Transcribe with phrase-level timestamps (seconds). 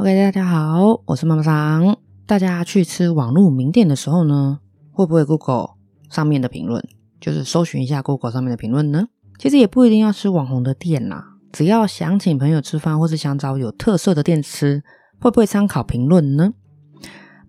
[0.00, 1.94] OK，大家好，我是妈妈桑。
[2.24, 4.58] 大家去吃网络名店的时候呢，
[4.92, 5.72] 会不会 Google
[6.08, 6.82] 上面的评论，
[7.20, 9.08] 就是搜寻一下 Google 上面的评论呢？
[9.38, 14.82] 其实也不一定要吃网红的店啦，只要想请朋友吃饭，或是想找有特色的店吃，
[15.20, 16.54] 会不会参考评论呢？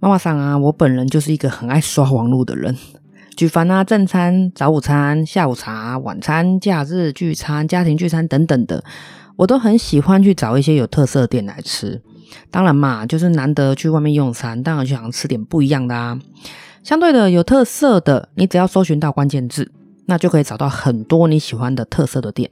[0.02, 2.76] 妈妈桑啊，我本人就是一个很爱刷网络的人。
[3.38, 8.84] 举凡啊，正餐、早午餐、下午茶、晚餐、假日聚餐、家庭聚餐等等的，
[9.38, 12.04] 我都很喜欢去找一些有特色的店来吃。
[12.50, 16.20] 当然嘛，就是难得去外面用餐，当然就想吃点不一样的啊。
[16.84, 19.72] 相对的，有特色的，你只要搜寻到关键字，
[20.08, 22.52] 那就可以找到很多你喜欢的特色的店。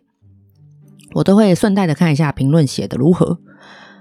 [1.13, 3.39] 我都会顺带的看一下评论写的如何，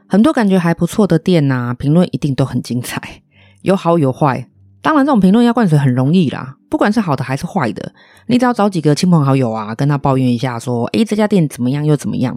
[0.06, 3.22] 很多感觉还不错的店呐、啊，评论一定都很精彩，
[3.62, 4.48] 有好有坏。
[4.80, 7.92] 当然，这种评论要灌水很容易啦，不管是好的还是坏的，
[8.28, 12.36] 你只要找几个亲朋好友啊，跟他抱怨一下，说，诶，这家店怎么样又怎么样，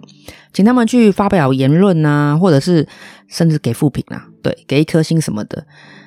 [0.52, 2.86] 请他们去发表言论啊，或者是
[3.28, 5.64] 甚至给负评啊，对，给一颗星什么的，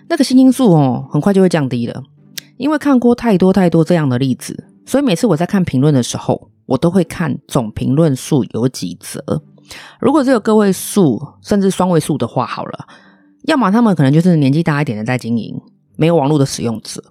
[0.09, 2.03] 那个星星数哦，很快就会降低了。
[2.57, 9.41] 因为看过太多太多这样的例子，所以每次我在看评论的时候，我都会看总评论数有几则。
[9.99, 12.85] 如果只有个位数，甚至双位数的话，好了，
[13.43, 15.59] 要么他们可能就是年纪大一点的在经营。
[15.95, 17.03] 没有网络的使用者，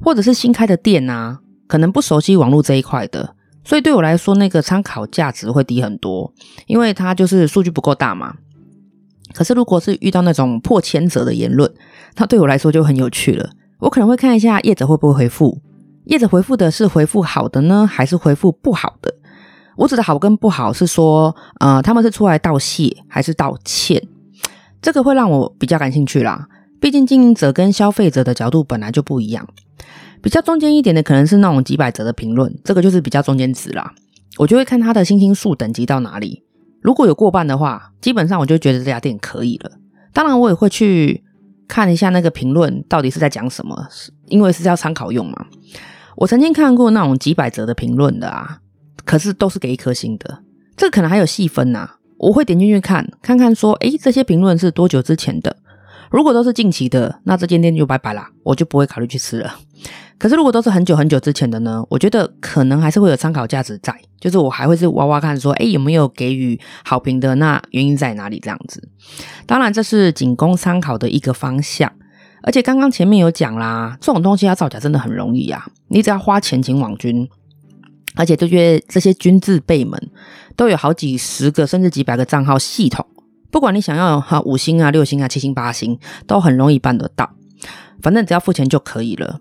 [0.00, 6.32] 或者是新开的店啊，可能不熟悉网络这一块的，所以对我来说，那个参考价值会低很多，
[6.66, 8.34] 因为它就是数据不够大嘛。
[9.32, 11.72] 可是如果是遇到那种破千则的言论，
[12.16, 13.50] 那对我来说就很有趣了。
[13.78, 15.60] 我可能会看一下业者会不会回复，
[16.04, 19.14] 业者回复的是回复好的呢，还是回复不好的？
[19.76, 24.06] 我指的好跟不好是说，呃，他们是出来道谢还是道歉？
[24.82, 26.46] 这个会让我比较感兴趣啦。
[26.82, 29.48] 毕竟经营者跟消费者的角度本来就不一样，
[30.20, 33.94] 比较中间一点的可能是那种几百折的评论，这个就是比较中间值啦。
[34.36, 36.42] 我就会看他的星星数等级到哪里，
[36.80, 39.70] 如果有过半的话，基本上我就觉得这家店可以了。
[40.12, 41.22] 当然，我也会去
[41.68, 43.86] 看一下那个评论到底是在讲什么，
[44.26, 45.46] 因为是要参考用嘛。
[46.16, 48.58] 我曾经看过那种几百折的评论的啊，
[49.04, 50.42] 可是都是给一颗星的，
[50.76, 51.88] 这个可能还有细分呐。
[52.18, 55.56] 我会点进去看，看看说，诶，这些评论是多久之前的？
[56.12, 59.54] 如果都是近期的，那这间店就拜拜啦，我就不会考虑去吃了。
[60.18, 67.34] 可是如果都是很久很久之前的呢，我觉得可能还是会有参考价值在，就是我还会是挖挖看说，诶，有没有给予好评的？
[67.36, 68.38] 那原因在哪里？
[68.38, 68.86] 这样子，
[69.46, 71.90] 当然这是仅供参考的一个方向。
[72.42, 77.28] 而且刚刚前面有讲啦，这种东西要造假真的很容易啊，你只要花钱请网军，
[78.14, 80.00] 而且这些这些军字辈们
[80.56, 83.04] 都有好几十个甚至几百个账号系统。
[83.52, 87.30] 不管你想要哈五星啊、六星啊、七星、八星，都很容易办得到。
[88.00, 89.40] 反正只要付钱就可以了。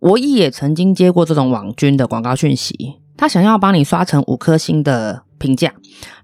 [0.00, 5.72] 我也曾经接过这种网军的广告讯息，他想要帮你刷成五颗星的评价，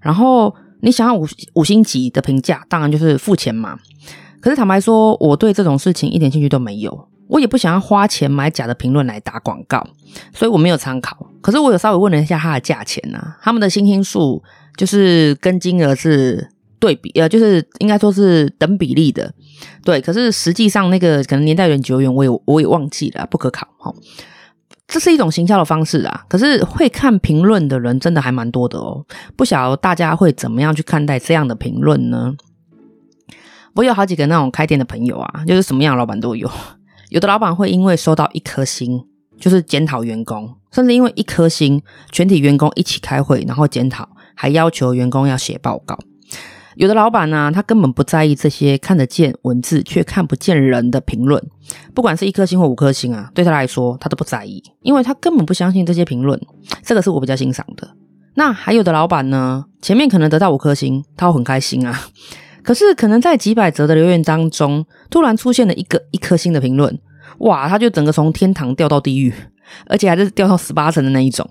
[0.01, 3.79] 然后你想要五五星级的评价，当然就是付钱嘛。
[4.41, 9.87] 可是坦白说，我对这种事情一点兴趣都没有，我也不想要花钱买假的评论来打广告，
[10.33, 11.17] 所以我没有参考。
[11.39, 14.43] 可是我有稍微问了一下他的价钱啊，他们的星星数
[14.75, 16.50] 就是跟金额是。
[16.81, 19.31] 对比呃，就是应该说是等比例的，
[19.85, 20.01] 对。
[20.01, 23.93] 可是实际上那个可能年代有点久远，我也我也忘记了，不可考哈。
[24.87, 26.25] 这是一种行销的方式啊。
[26.27, 29.05] 可是会看评论的人真的还蛮多的哦。
[29.37, 32.33] 不晓得大家会怎么样去看待这样的评论呢？
[33.75, 36.49] 我有好几个那种开店的朋友啊，就是什么样的老板都有。
[37.09, 39.05] 有的老板会因为收到一颗星，
[39.39, 41.81] 就是检讨员工，甚至因为一颗星，
[42.11, 45.97] 全体员工一起开会，然后检讨，还要求员工要写报告。
[46.75, 51.41] 有的老板呢、他根本不在意这些看得见文字却看不见人的评论，
[51.93, 56.39] 不管是一颗星或五颗星啊，对他来说他都不在意，因为他根本不相信这些评论。
[56.83, 57.89] 这个是我比较欣赏的。
[58.35, 61.99] 那还有的老板呢，前面可能得到五颗星，他会很开心啊。
[62.63, 66.97] 可是可能在几百则的留言当中，突然出现了一个一颗星的评论，
[67.39, 69.33] 哇，他就整个从天堂掉到地狱，
[69.87, 71.49] 而且还是掉到十八层的那一种，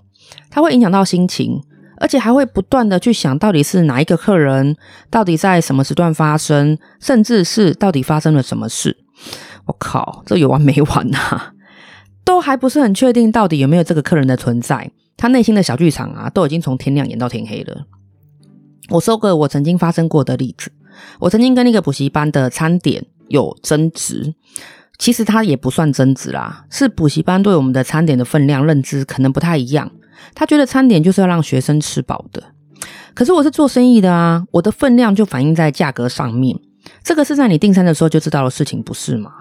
[0.48, 1.60] 他会影响到心情。
[2.00, 4.76] 而且还会不断的去想到底是哪一个客人，
[5.10, 8.96] 到底在什么时段发生，甚至是到底发生了什么事。
[9.66, 11.52] 我靠，这有完没完、啊？
[12.24, 17.84] 都还不是很确定到底有没有这个客人的存在，他内心的小剧场啊，都已经从天亮演到天黑了。
[18.88, 20.72] 我说个我曾经发生过的例子，
[21.20, 24.34] 我曾经跟那个补习班的餐点有争执，
[24.98, 29.90] 其实他也不算争执啦，是补习班对我们的餐点的分量认知可能不太一样。
[30.34, 32.42] 他觉得餐点就是要让学生吃饱的，
[33.14, 36.58] 可是我是做生意的啊，我的分量就反映在价格上面，
[37.02, 39.32] 这个是在你订餐的时候就知道的事情，不是吗？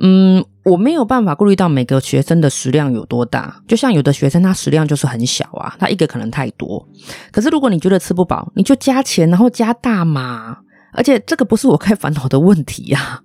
[0.00, 6.84] 嗯，我没有办法顾虑到每个学生的食量有多大，就像有的学生他食量就是很小啊，他一个可能太多，
[7.30, 10.58] 可是如果你觉得吃不饱，你就加钱然后加大嘛，
[10.92, 13.20] 而且这个不是我该烦恼的问题呀、啊。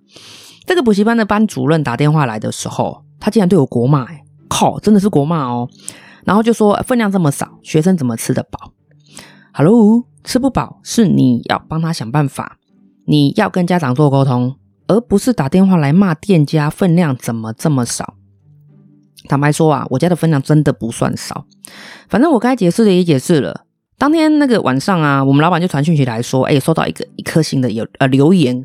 [0.67, 4.05] 这个补习班的班主任打电话来的时候，他竟然对我国骂，
[4.49, 5.69] 靠，真的是国骂哦。
[6.25, 8.73] 然后就说分量这么少，学生怎么吃得饱
[9.53, 12.57] ？Hello，吃不饱是你要帮他想办法，
[13.05, 14.55] 你要跟家长做沟通，
[14.87, 18.15] 而不是打电话来骂店家分量怎么这么少。
[19.27, 21.45] 坦白说啊，我家的分量真的不算少，
[22.07, 23.65] 反正我该解释的也解释了。
[23.97, 28.55] 当天那个晚上啊，我们老板就传讯息来说，哎，收到一个一颗星的有呃留言，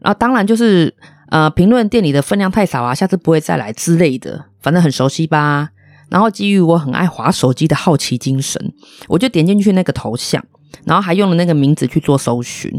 [0.00, 0.94] 然后当然就是
[1.28, 5.70] 呃评论店里的分量太少啊，下次不会再来之类的，反正很熟悉吧。
[6.10, 8.72] 然后基于我很爱滑手机的好奇精神，
[9.08, 10.42] 我就点进去那个头像，
[10.84, 12.72] 然后还用了那个名字去做搜寻，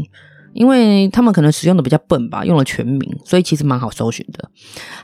[0.52, 4.50] 因为他们可能使用的比较笨吧，用了全名，所以其实蛮好搜寻的，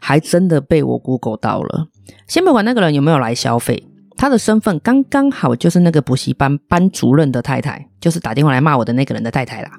[0.00, 1.86] 还真的被我 Google 到了。
[2.26, 9.70] 先不管那个人有没有来消费，他的身份刚刚好就是那个补习班班主任的太太，就是打电话来骂我的那个人的太太啦。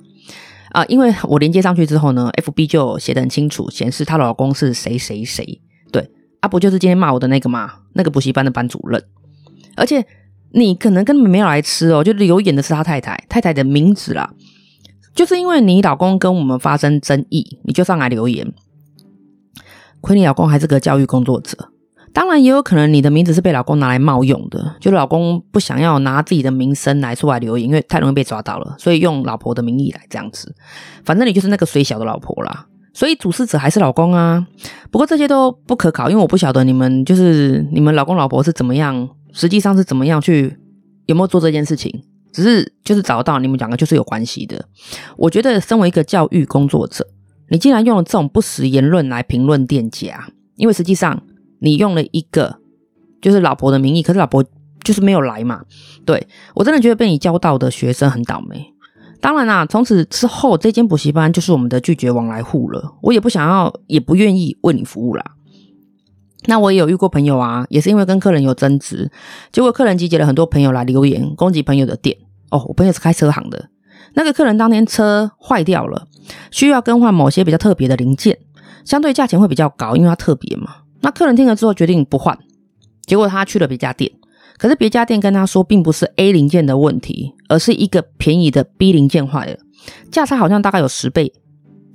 [0.72, 5.62] 啊，因为我连接上去之后呢，FB 就写得很清楚，显示她老公是谁谁谁，
[5.92, 6.12] 对。
[6.40, 7.74] 啊，不就是今天骂我的那个吗？
[7.94, 9.04] 那个补习班的班主任，
[9.76, 10.06] 而且
[10.52, 14.32] 你可能根本没有来吃哦，就留言的是他太太，太太的名字啦。
[15.16, 18.54] 就是因为你老公跟我们发生争议，你就上来留言。
[20.00, 21.72] 亏你老公还是个教育工作者，
[22.18, 30.56] 当然也有可能你的名字是被老公拿来冒用的，就老公不想要拿自己的名声来出来留言，因为太容易被抓到了，所以用老婆的名义来这样子。
[31.06, 32.66] 反正你就是那个水小的老婆啦。
[32.92, 34.44] 所以主事者还是老公啊，
[34.90, 40.58] 不过这些都不可考，因为我不晓得你们就是你们老公老婆是怎么样，实际上是怎么样去
[41.06, 42.02] 有没有做这件事情，
[42.34, 44.66] 只是就是找到你们两个就是有关系的。
[45.18, 47.06] 我觉得身为一个教育工作者，
[47.52, 51.22] 你竟然用了这种不实言论来评论店家，因为实际上
[51.60, 52.58] 你用了一个
[53.22, 54.44] 就是老婆的名义，可是老婆
[54.84, 55.64] 就是没有来嘛。
[56.06, 58.74] 对，我真的觉得被你教到的学生很倒霉。
[59.20, 62.94] 当然啦，从此之后，这间补习班就是我们的拒绝往来户了。
[63.02, 65.34] 我也不想要，也不愿意为你服务啦。
[66.46, 69.12] 那我也有遇过朋友啊，也是因为跟客人有争执，
[69.52, 72.16] 结果客人集结了很多朋友来留言攻击朋友的店。
[72.52, 73.70] 哦，我朋友是开车行的，
[74.14, 76.08] 那个客人当天车坏掉了，
[76.52, 78.38] 需要更换某些比较特别的零件，
[78.86, 80.76] 相对价钱会比较高，因为它特别嘛。
[81.08, 82.38] 那客人听了之后决定不换，
[83.06, 84.12] 结果他去了别家店。
[84.58, 89.58] 可是别家店跟他说，并不是 A 零件的问题，而是一个便宜的 B 零件坏了，
[90.12, 91.32] 价差好像大概有十倍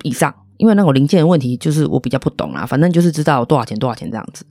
[0.03, 0.35] 以上。
[0.57, 4.47] 因为那种零件的问题，就是我比较不懂啊，反正就是知道多少钱多少钱这样子。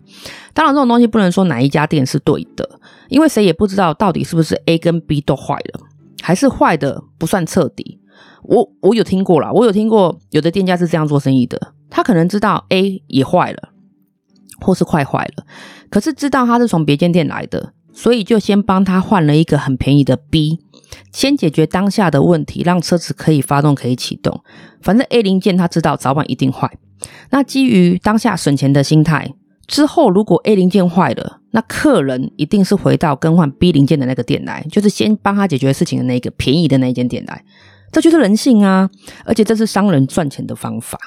[0.54, 2.70] 当然，这种东西不能说哪一家店是对的，
[3.10, 5.80] 因为谁也不知道到底是不是 A 跟 B 都坏了，
[6.22, 8.00] 还是坏的不算彻底。
[8.44, 13.70] 我我有听过啦，我有听过有的店家是这样做生意的，他可能知道 A 也坏了，
[14.60, 15.46] 或是快坏了，
[15.90, 17.74] 可是知道他是从别间店来的。
[17.94, 20.62] 所以就先帮他换了一个很便宜的 B，
[21.12, 24.42] 先解决当下的问题，让车子可以发动、可以启动。
[24.82, 26.72] 反正 A 零件他知道早晚一定坏。
[27.32, 29.34] 那基于当下省钱的心态，
[29.68, 37.44] 之后如果 A 零件坏了，那客人一定是回到更换 B 零件的那个店来，就是先帮他解决事情的那个便宜的那间店来。
[37.92, 38.90] 这就是人性啊，
[39.26, 40.98] 而且这是商人赚钱的方法。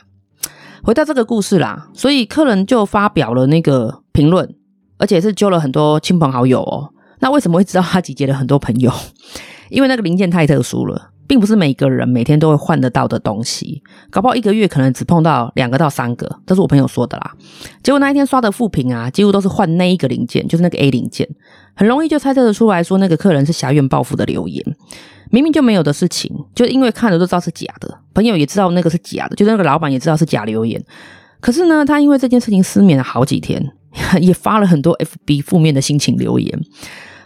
[0.84, 4.54] 回到这个故事啦，所以客人就发表了那个评论。
[4.96, 6.94] 而且是揪了很多亲朋好友哦。
[7.19, 8.92] 那为什么会知道他集结了很多朋友？
[9.69, 13.82] 因为那个零件太特殊了，并不是每个人每天都会换得到的东西。
[14.11, 17.32] 搞不好一个月可能只碰到两个到三个，这是我朋友说的啦。
[17.82, 21.29] 结果那一天刷的负评啊，几乎都是换那一个零件，就是那个 A 零件，
[21.75, 24.65] 很容易就猜测得出来说那个客人是狭怨报复的留言。
[25.31, 30.82] 明明就没有的事情，就因为看了都知道是假的，朋友也知道那个是假的，就是那个老板也知道是假留言。
[31.41, 33.72] 可是呢，他因为这件事情失眠了好几天。
[34.20, 36.60] 也发了很多 FB 负面的心情留言，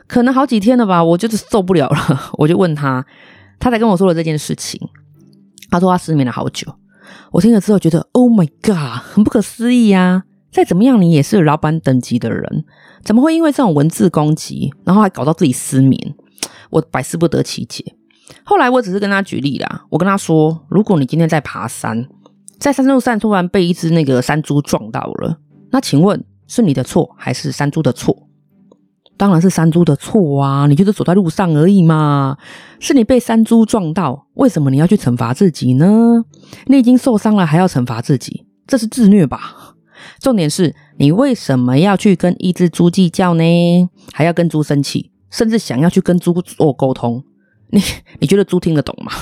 [0.07, 3.03] 可能好几天了吧，我就是受不了了，我就问他，
[3.59, 4.81] 他才跟我说了这件事情。
[5.71, 6.73] 他说他失眠了好久，
[7.33, 10.25] 我听了之后觉得 Oh my God，很不可思议啊！
[10.51, 12.65] 再怎么样，你也是老板等级的人，
[13.05, 16.15] 怎么会因为这种文字攻击，然后还搞到自己失眠？
[16.71, 17.85] 我百思不得其解。
[18.45, 22.09] 后来我只是跟他举例啦，我跟他说，如果你今天在爬山，
[22.59, 25.39] 在山路上突然被一只那个山猪撞到了，
[25.71, 26.25] 那请问？
[26.51, 28.27] 是你的错还是山猪的错？
[29.19, 30.67] 当然是山猪的错啊！
[30.67, 32.39] 你就是走在路上而已嘛。
[32.79, 36.25] 是你被山猪撞到，为什么你要去惩罚自己呢？
[36.67, 39.75] 你已经受伤了，还要惩罚自己，这是自虐吧？
[40.21, 43.45] 重点是你为什么要去跟一只猪计较呢？
[44.13, 47.25] 还要跟猪生气，甚至想要去跟猪做沟通？
[47.71, 47.83] 你
[48.21, 49.13] 你觉得猪听得懂吗？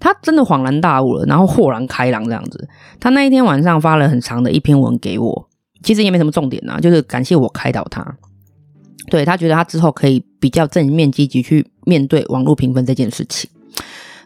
[0.00, 2.68] 他真的恍然大悟了，然后豁然开朗这样子。
[2.98, 5.48] 他那一天晚上发了很长的一篇文给我。
[5.84, 8.00] 其实也没什么重点、啊，就是感谢我开导他，
[9.08, 13.50] 对，他觉得他之后可以比较正面积极去面对网络评分这件事情。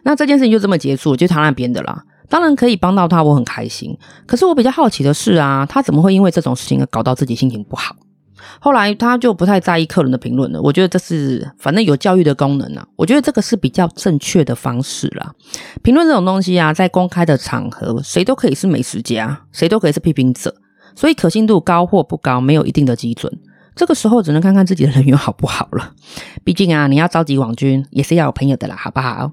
[0.03, 2.03] 那这件事情就这么结束，就他那边的啦。
[2.29, 3.97] 当然可以帮到他，我很开心。
[4.25, 7.95] 可是我比较好奇的是啊，他怎么会因为这种事情而搞到自己心情不好？
[8.59, 10.61] 后来他就不太在意客人的评论了。
[10.61, 15.33] 我觉得这是反正有教育的功能啊，我觉得这个是比较正确的方式啦。
[15.81, 20.53] 评论这种东西啊，在公开的场合，谁都可以是美食家，谁都可以是批评者，
[20.95, 23.31] 所以可信度高或不高没有一定的基准。
[23.77, 25.93] 这个时候只能看看自己的人缘好不好了。
[26.43, 29.31] 毕竟啊，你要召集网军也是要有朋友的啦，好不好？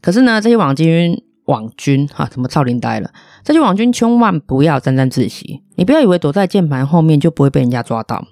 [0.00, 1.22] 可是呢，这些网军。
[1.48, 3.10] 网军哈，怎么操林呆了？
[3.42, 8.22] 这些网军千万不要沾沾自喜，你不要以为躲在键盘后面就不会被人家抓到，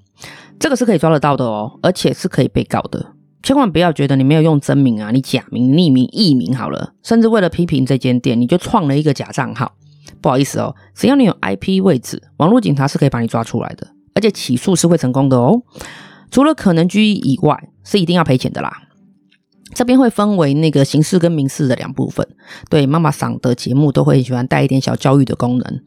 [0.59, 3.14] 这个是可以抓得到的哦，而且是可以被告的。
[3.43, 9.73] 千万不要觉得你没有用真名啊，你假名、匿名、艺名好了，甚至为了批评这间店，你就创了一个假账号。
[10.21, 13.87] 不好意思哦，只要你有 IP 位置，网络警察是可以把你抓出来的，
[14.17, 15.63] 而且起诉是会成功的哦。
[16.31, 18.73] 除了可能拘役以外，是一定要赔钱的啦。
[19.75, 22.27] 这边会分为那个刑事跟民事的两部分。
[22.71, 25.81] 对，妈妈桑的节目都会喜欢带一点小教育的功能。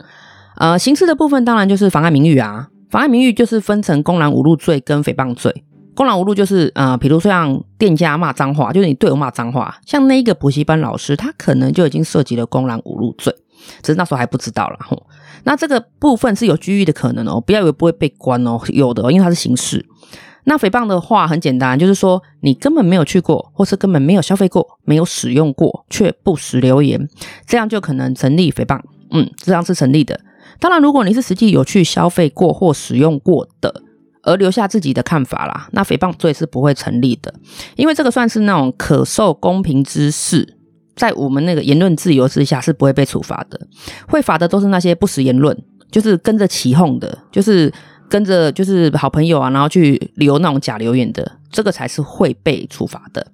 [0.58, 5.64] 呃，刑事的部分当然就是妨碍名誉啊，妨碍名誉就是分成公然侮辱罪跟诽谤罪。
[5.96, 13.36] 公然侮辱就是呃，比如说像店家骂脏话，就是你对我骂脏话，像那一个补习班老师，他可能就已经涉及了公然侮辱罪，
[13.82, 14.78] 只是那时候还不知道啦。
[14.82, 15.08] 吼。
[15.44, 19.86] 那这个部分是有拘役的可能哦，不要以为不会被关哦，有的，因为它是刑事。
[20.46, 27.08] 那诽谤的话很简单，就是说你根本没有去过，或是根本没有消费过，没有使用过，却不实留言，
[27.46, 28.80] 这样就可能成立诽谤。
[29.12, 30.20] 嗯，这样是成立的。
[30.60, 33.84] 当然，如果你是实际有去消费过或使用过的，
[34.24, 37.34] 而留下自己的看法啦，那诽谤罪是不会成立的，
[37.76, 40.58] 因为这个算是那种可受公平之事，
[41.00, 43.60] 在我们那个言论自由之下是不会被处罚的。
[44.08, 45.58] 会罚的都是那些不实言论，
[45.90, 47.72] 就是跟着起哄的，就是。
[48.12, 53.28] 跟着就是好朋友啊，然后去留那种假留言的，这个才是会被处罚的。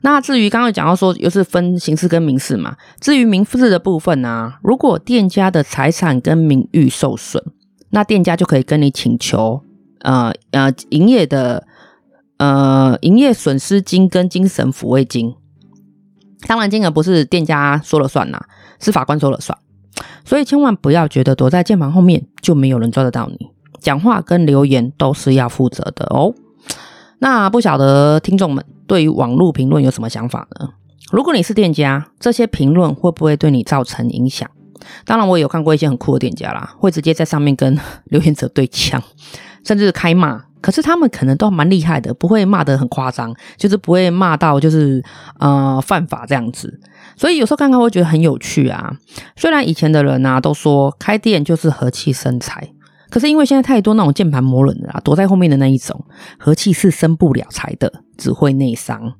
[0.00, 2.76] 那至于刚刚讲到说，又是分刑事跟民事嘛。
[2.98, 7.44] 至于民事的部分呢、啊，如果店家的财产跟名誉受损，
[7.90, 9.60] 那店家就可以跟你请求，
[10.00, 11.66] 呃呃，营业的
[12.38, 15.34] 呃营业损失金跟精神抚慰金。
[16.46, 18.40] 当然，金额不是店家说了算呐，
[18.80, 19.56] 是法官说了算。
[20.24, 23.50] 所以千万不要觉得躲在键盘后面就没有人抓得到你。
[23.80, 26.34] 讲话跟留言都是要负责的哦。
[27.18, 30.70] 那不晓得听众们对于网络评论有什么想法呢？
[31.10, 34.50] 如果你是店家，这些评论会不会对你造成影响？
[35.04, 37.78] 当然，我有看过一些很酷的店家啦，会直接在上面跟
[38.10, 39.02] 留言者对枪，
[39.64, 40.44] 甚至开骂。
[40.66, 45.00] 可是他们可能都蛮厉害的，不会骂得很夸张，就是不会骂到就是
[45.38, 46.80] 呃犯法这样子。
[47.14, 48.92] 所以有时候看看会觉得很有趣啊。
[49.36, 52.72] 虽然以前的人啊都说开店就是和气生财。
[53.08, 56.04] 可是因为现在太多那种键盘魔人了，躲在后面的那一种，
[56.36, 59.12] 和气是生不了财的，只会内伤。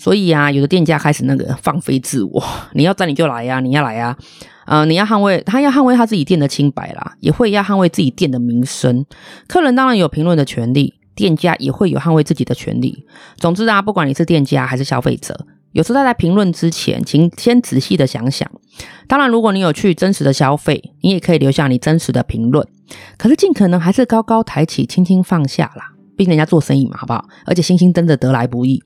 [0.00, 2.42] 所以啊，有的店家开始那个放飞自我，
[2.72, 4.16] 你要在你就来呀， 你要来呀，
[4.64, 9.04] 呃，你要捍卫他要捍卫他自己店的清白啦，也会要捍卫自己店的名声。
[9.46, 13.04] 客人当然有评论的权利，店家也会有捍卫自己的权利。
[13.36, 15.38] 总之啊，不管你是店家还是消费者。
[15.72, 18.50] 有时候在评论之前，请先仔细的想想。
[19.06, 22.66] 当然，如果你有去真实的消费，你也可以留下你真实的评论。
[23.18, 25.92] 可是尽可能还是高高抬起，轻轻放下啦。
[26.16, 27.24] 毕竟人家做生意嘛，好不好？
[27.44, 28.82] 而且星星真的得来不易。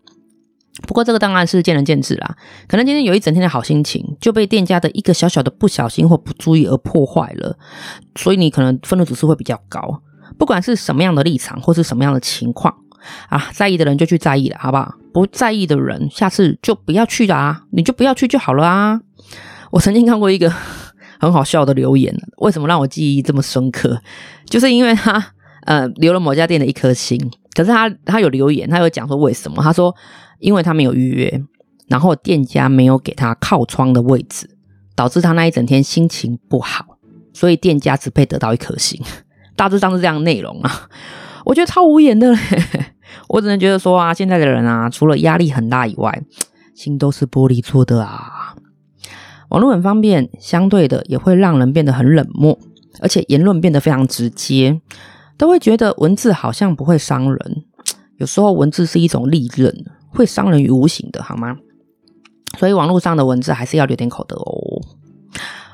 [0.83, 2.37] 不过这个当然是见仁见智啦。
[2.67, 7.57] 可能今天有一整天的好心情，就被店家的一个小小的不小心或不注意而破坏了。
[8.17, 10.03] 所以你可能愤怒指数会比较高。
[10.37, 12.75] 不管是什么样的立场或是什么样的情况。
[13.29, 14.95] 啊，在意的人就去在意了，好不好？
[15.13, 17.63] 不在意的人，下次就不要去了啊！
[17.71, 18.99] 你就不要去就好了啊！
[19.71, 20.51] 我曾经看过一个
[21.21, 24.01] 很好笑的留言，为什么让我记忆这么深刻？
[24.47, 25.23] 就是因为他
[25.67, 27.19] 呃留了某家店的一颗星，
[27.53, 29.63] 可是他他有留言，他有讲说为什么？
[29.63, 29.95] 他说
[30.39, 31.43] 因为他没有预约，
[31.89, 34.57] 然后店家没有给他靠窗的位置，
[34.95, 36.99] 导致他那一整天心情不好，
[37.33, 39.03] 所以店家只配得到一颗星。
[39.57, 40.89] 大致上是这样内容啊，
[41.45, 42.39] 我觉得超无言的嘞。
[43.29, 46.23] 我只能觉得说啊，现在的人啊，除了压力很大以外，
[46.75, 48.57] 心都是玻璃做的啊。
[49.51, 52.59] 网络很方便，相对的也会让人变得很冷漠，
[53.01, 54.81] 而且言论变得非常直接，
[55.39, 57.65] 都会觉得文字好像不会伤人。
[58.17, 59.73] 有时候文字是一种利刃，
[60.15, 61.57] 会伤人于无形的，好吗？
[62.59, 64.81] 所以网络上的文字还是要留点口德哦。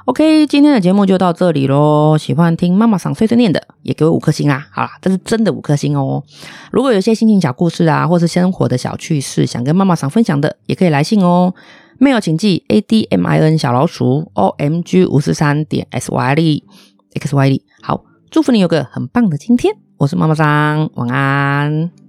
[0.07, 2.17] OK，今天的节目就到这里喽。
[2.19, 4.67] 喜欢听妈妈桑碎碎念的，也给我五颗星啊！
[4.73, 6.25] 好啦，这是真的五颗星哦。
[6.73, 11.55] 如果有些心情小故事啊，或是生活的小趣事，想跟妈妈桑分享的，也可以来信哦。
[12.01, 16.65] mail 请寄 a d m i n 小老鼠 o m g 五四三点 s y d
[17.15, 17.63] x y d。
[17.83, 19.77] 好，祝福你有个很棒的今天。
[19.99, 22.00] 我是妈妈桑，晚安。